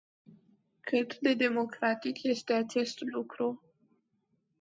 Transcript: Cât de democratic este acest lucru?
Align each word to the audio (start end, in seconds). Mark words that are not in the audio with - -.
Cât 0.79 1.17
de 1.19 1.33
democratic 1.33 2.23
este 2.23 2.53
acest 2.53 2.99
lucru? 3.01 3.61